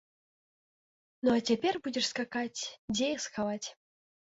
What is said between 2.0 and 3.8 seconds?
скакаць, дзе іх схаваць.